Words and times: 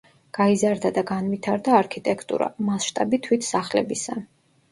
გაიზარდა 0.35 0.89
და 0.93 1.01
განვითარდა 1.09 1.75
არქიტექტურა, 1.81 2.47
მასშტაბი 2.71 3.19
თვით 3.27 3.47
სახლებისა. 3.51 4.19